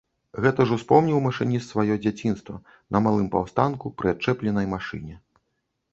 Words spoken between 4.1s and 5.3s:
адчэпленай машыне.